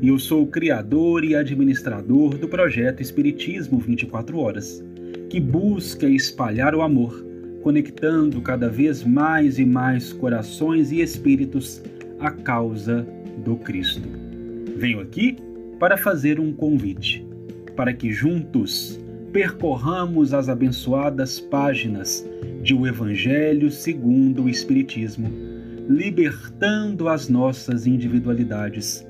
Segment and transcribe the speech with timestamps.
[0.00, 4.84] e eu sou o criador e administrador do projeto Espiritismo 24 Horas,
[5.30, 7.24] que busca espalhar o amor,
[7.62, 11.82] conectando cada vez mais e mais corações e espíritos
[12.20, 13.06] à causa
[13.44, 14.08] do Cristo.
[14.76, 15.36] Venho aqui
[15.78, 17.26] para fazer um convite,
[17.76, 19.00] para que juntos
[19.32, 22.28] percorramos as abençoadas páginas
[22.62, 25.54] de O Evangelho segundo o Espiritismo
[25.88, 29.06] libertando as nossas individualidades,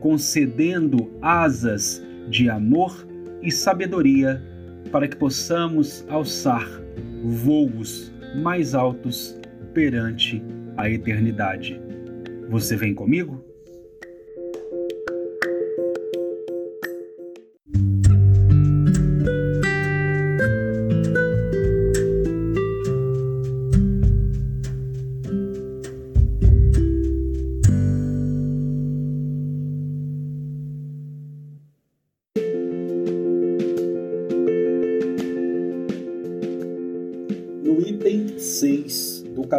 [0.00, 3.06] concedendo asas de amor
[3.42, 4.42] e sabedoria
[4.90, 6.66] para que possamos alçar
[7.24, 9.38] voos mais altos
[9.74, 10.42] perante
[10.76, 11.80] a eternidade.
[12.48, 13.47] Você vem comigo?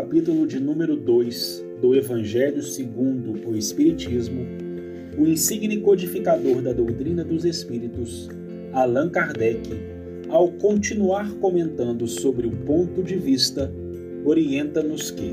[0.10, 4.42] Capítulo de número 2 do Evangelho segundo o Espiritismo,
[5.16, 8.28] o insigne codificador da doutrina dos Espíritos,
[8.74, 9.70] Allan Kardec,
[10.28, 13.72] ao continuar comentando sobre o ponto de vista,
[14.26, 15.32] orienta-nos que,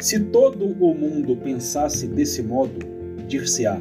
[0.00, 2.80] se todo o mundo pensasse desse modo,
[3.28, 3.80] dir-se-á,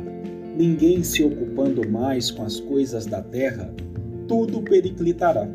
[0.56, 3.74] ninguém se ocupando mais com as coisas da terra,
[4.28, 5.50] tudo periclitará.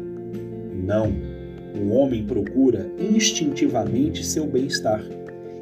[0.74, 1.29] Não
[1.74, 5.04] o homem procura instintivamente seu bem-estar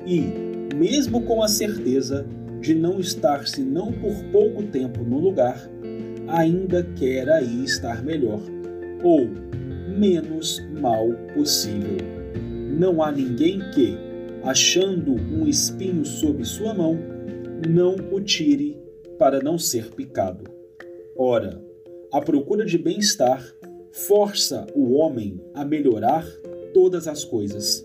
[0.06, 2.26] e, mesmo com a certeza
[2.60, 5.70] de não estar senão por pouco tempo no lugar,
[6.26, 8.40] ainda quer aí estar melhor
[9.02, 9.28] ou
[9.98, 11.98] menos mal possível.
[12.78, 13.96] Não há ninguém que,
[14.44, 16.98] achando um espinho sob sua mão,
[17.68, 18.78] não o tire
[19.18, 20.44] para não ser picado.
[21.16, 21.60] Ora,
[22.12, 23.44] a procura de bem-estar
[24.06, 26.24] força o homem a melhorar
[26.72, 27.82] todas as coisas,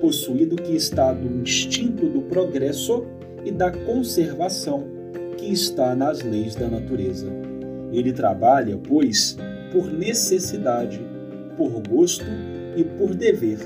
[0.00, 3.06] possuído que está do instinto do progresso
[3.44, 4.84] e da conservação
[5.38, 7.28] que está nas leis da natureza.
[7.92, 9.38] Ele trabalha, pois,
[9.72, 11.00] por necessidade,
[11.56, 12.26] por gosto
[12.76, 13.58] e por dever,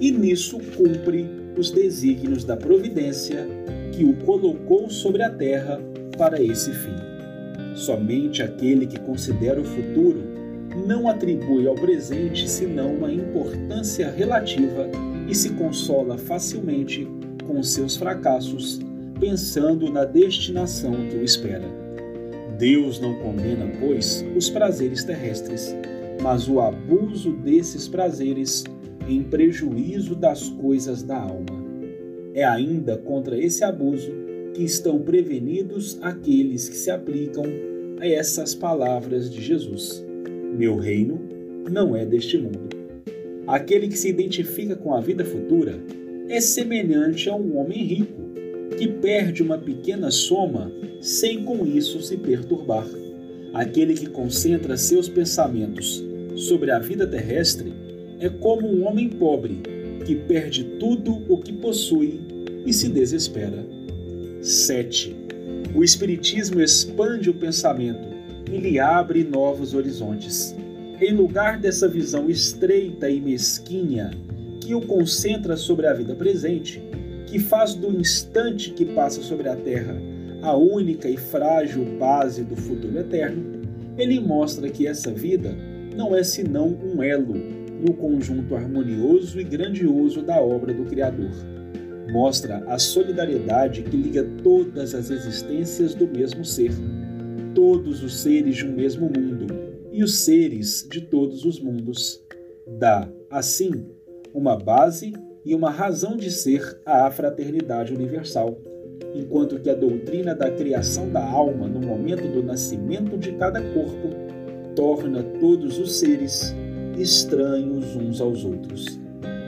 [0.00, 1.26] e nisso cumpre
[1.56, 3.46] os desígnios da providência
[3.92, 5.80] que o colocou sobre a terra
[6.18, 6.94] para esse fim.
[7.74, 10.37] Somente aquele que considera o futuro
[10.86, 14.88] não atribui ao presente senão uma importância relativa
[15.28, 17.06] e se consola facilmente
[17.46, 18.80] com seus fracassos,
[19.18, 21.68] pensando na destinação que o espera.
[22.58, 25.74] Deus não condena, pois, os prazeres terrestres,
[26.20, 28.64] mas o abuso desses prazeres
[29.08, 31.58] em prejuízo das coisas da alma.
[32.34, 34.12] É ainda contra esse abuso
[34.54, 37.44] que estão prevenidos aqueles que se aplicam
[38.00, 40.04] a essas palavras de Jesus.
[40.58, 41.20] Meu reino
[41.70, 42.68] não é deste mundo.
[43.46, 45.78] Aquele que se identifica com a vida futura
[46.28, 48.20] é semelhante a um homem rico
[48.76, 50.68] que perde uma pequena soma
[51.00, 52.88] sem com isso se perturbar.
[53.54, 56.04] Aquele que concentra seus pensamentos
[56.34, 57.72] sobre a vida terrestre
[58.18, 59.60] é como um homem pobre
[60.04, 62.20] que perde tudo o que possui
[62.66, 63.64] e se desespera.
[64.42, 65.14] 7.
[65.72, 68.08] O Espiritismo expande o pensamento
[68.52, 70.54] e lhe abre novos horizontes.
[71.00, 74.10] Em lugar dessa visão estreita e mesquinha
[74.60, 76.82] que o concentra sobre a vida presente,
[77.24, 79.94] que faz do instante que passa sobre a terra
[80.42, 83.62] a única e frágil base do futuro eterno,
[83.96, 85.54] ele mostra que essa vida
[85.96, 87.34] não é senão um elo
[87.80, 91.30] no conjunto harmonioso e grandioso da obra do Criador.
[92.10, 96.72] Mostra a solidariedade que liga todas as existências do mesmo ser
[97.54, 99.57] todos os seres de um mesmo mundo
[99.98, 102.24] e os seres de todos os mundos.
[102.78, 103.84] Dá, assim,
[104.32, 105.12] uma base
[105.44, 108.56] e uma razão de ser à fraternidade universal,
[109.12, 114.10] enquanto que a doutrina da criação da alma no momento do nascimento de cada corpo
[114.76, 116.54] torna todos os seres
[116.96, 119.00] estranhos uns aos outros.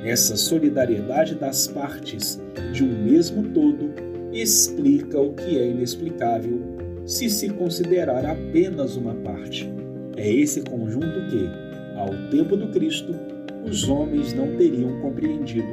[0.05, 2.43] Essa solidariedade das partes
[2.73, 3.94] de um mesmo todo
[4.32, 6.61] explica o que é inexplicável
[7.06, 9.73] se se considerar apenas uma parte.
[10.20, 11.49] É esse conjunto que,
[11.96, 13.14] ao tempo do Cristo,
[13.64, 15.67] os homens não teriam compreendido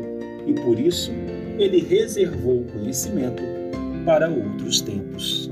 [0.48, 1.12] e por isso
[1.60, 3.44] ele reservou o conhecimento
[4.06, 5.52] para outros tempos.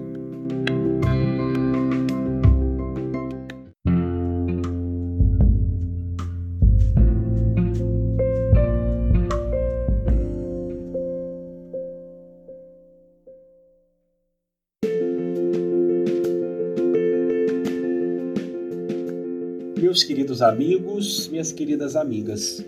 [19.95, 22.62] Meus queridos amigos, minhas queridas amigas,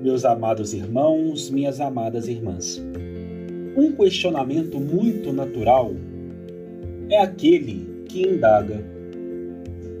[0.00, 2.80] meus amados irmãos, minhas amadas irmãs.
[3.76, 5.92] Um questionamento muito natural
[7.10, 8.80] é aquele que indaga: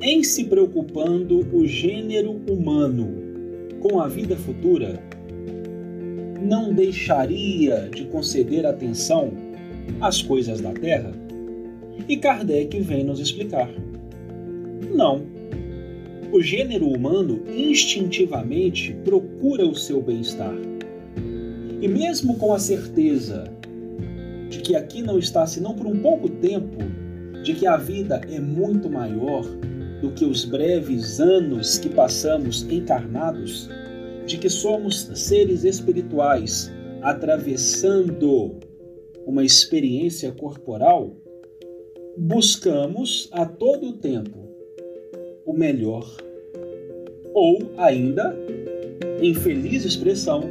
[0.00, 3.08] em se preocupando o gênero humano
[3.80, 5.02] com a vida futura,
[6.40, 9.32] não deixaria de conceder atenção
[10.00, 11.10] às coisas da Terra?
[12.08, 13.68] E Kardec vem nos explicar:
[14.94, 15.37] não
[16.30, 20.54] o gênero humano instintivamente procura o seu bem-estar.
[21.80, 23.44] E mesmo com a certeza
[24.50, 26.78] de que aqui não está senão por um pouco tempo,
[27.42, 29.44] de que a vida é muito maior
[30.02, 33.70] do que os breves anos que passamos encarnados,
[34.26, 36.70] de que somos seres espirituais
[37.00, 38.56] atravessando
[39.26, 41.16] uma experiência corporal,
[42.16, 44.47] buscamos a todo tempo
[45.48, 46.06] o melhor.
[47.32, 48.36] Ou ainda,
[49.22, 50.42] em feliz expressão,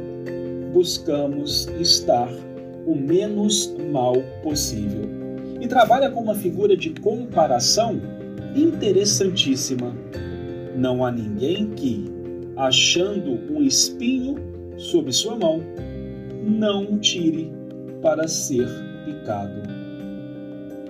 [0.72, 2.28] buscamos estar
[2.84, 5.08] o menos mal possível.
[5.60, 8.00] E trabalha com uma figura de comparação
[8.56, 9.94] interessantíssima.
[10.76, 12.04] Não há ninguém que,
[12.56, 14.34] achando um espinho
[14.76, 15.60] sob sua mão,
[16.44, 17.52] não o tire
[18.02, 18.66] para ser
[19.04, 19.77] picado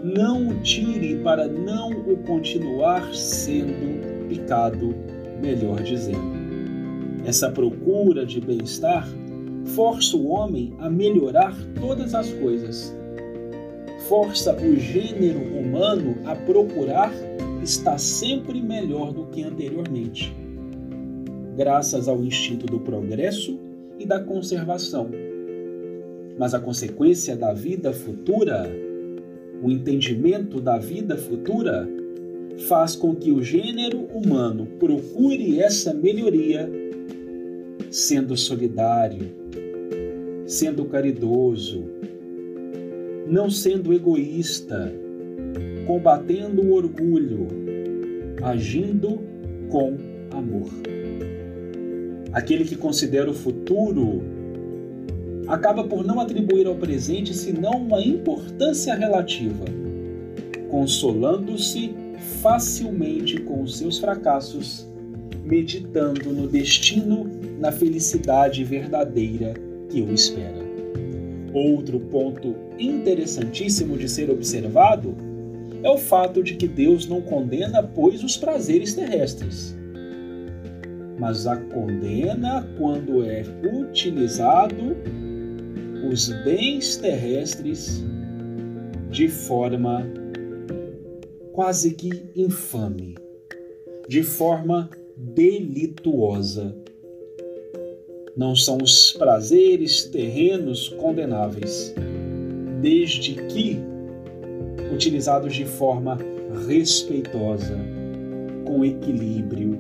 [0.02, 4.94] não o tire para não o continuar sendo picado,
[5.40, 6.38] melhor dizendo.
[7.24, 9.06] Essa procura de bem-estar
[9.74, 12.94] força o homem a melhorar todas as coisas.
[14.08, 17.12] Força o gênero humano a procurar
[17.62, 20.34] estar sempre melhor do que anteriormente,
[21.56, 23.58] graças ao instinto do progresso
[23.98, 25.10] e da conservação.
[26.38, 28.70] Mas a consequência da vida futura
[29.62, 31.88] o entendimento da vida futura
[32.68, 36.68] faz com que o gênero humano procure essa melhoria
[37.90, 39.28] sendo solidário,
[40.46, 41.84] sendo caridoso,
[43.26, 44.92] não sendo egoísta,
[45.86, 47.46] combatendo o orgulho,
[48.42, 49.20] agindo
[49.68, 49.96] com
[50.30, 50.68] amor.
[52.32, 54.22] Aquele que considera o futuro
[55.48, 59.64] acaba por não atribuir ao presente senão uma importância relativa,
[60.70, 61.94] consolando-se
[62.42, 64.86] facilmente com os seus fracassos,
[65.44, 67.26] meditando no destino,
[67.58, 69.54] na felicidade verdadeira
[69.88, 70.68] que o espera.
[71.54, 75.16] Outro ponto interessantíssimo de ser observado
[75.82, 79.74] é o fato de que Deus não condena, pois, os prazeres terrestres,
[81.18, 84.96] mas a condena quando é utilizado
[86.08, 88.02] os bens terrestres
[89.10, 90.06] de forma
[91.52, 93.14] quase que infame,
[94.08, 96.74] de forma delituosa.
[98.34, 101.94] Não são os prazeres terrenos condenáveis,
[102.80, 103.78] desde que
[104.94, 106.16] utilizados de forma
[106.66, 107.76] respeitosa,
[108.64, 109.78] com equilíbrio,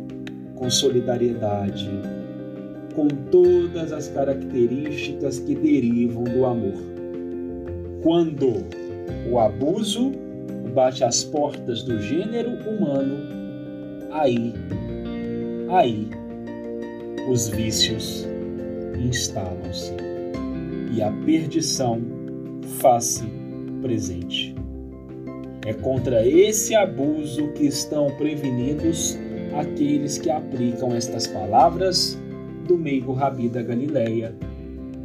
[0.56, 1.88] com solidariedade,
[2.98, 6.74] com todas as características que derivam do amor.
[8.02, 8.64] Quando
[9.30, 10.10] o abuso
[10.74, 13.18] bate às portas do gênero humano,
[14.10, 14.52] aí,
[15.70, 16.08] aí,
[17.30, 18.26] os vícios
[18.98, 19.92] instalam-se
[20.92, 22.00] e a perdição
[22.80, 23.28] faz-se
[23.80, 24.56] presente.
[25.64, 29.16] É contra esse abuso que estão prevenidos
[29.56, 32.18] aqueles que aplicam estas palavras
[32.68, 34.32] do meigo Rabi da Galileia: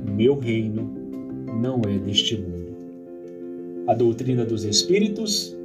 [0.06, 0.88] Meu reino
[1.60, 2.74] não é deste mundo.
[3.88, 5.56] A doutrina dos Espíritos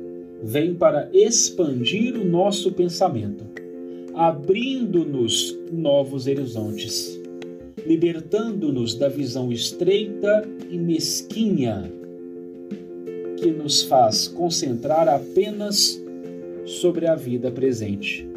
[0.42, 3.44] vem para expandir o nosso pensamento,
[4.14, 7.20] abrindo-nos novos horizontes,
[7.84, 11.92] libertando-nos da visão estreita e mesquinha
[13.36, 16.00] que nos faz concentrar apenas
[16.64, 18.28] sobre a vida presente.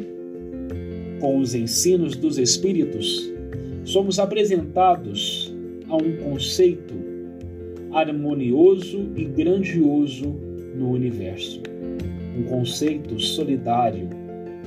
[1.20, 3.32] Com os ensinos dos Espíritos,
[3.84, 5.54] somos apresentados
[5.88, 6.94] a um conceito
[7.92, 10.34] harmonioso e grandioso
[10.74, 11.60] no universo.
[12.34, 14.08] um conceito solidário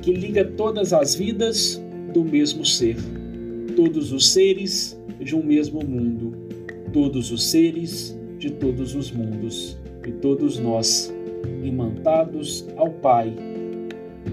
[0.00, 1.82] que liga todas as vidas
[2.14, 2.96] do mesmo ser,
[3.74, 6.32] todos os seres de um mesmo mundo,
[6.92, 11.12] todos os seres de todos os mundos e todos nós
[11.64, 13.34] imantados ao Pai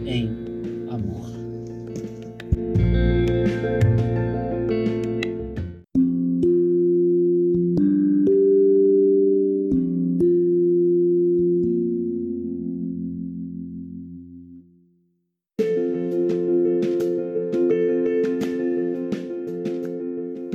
[0.06, 0.30] em
[0.90, 1.34] amor.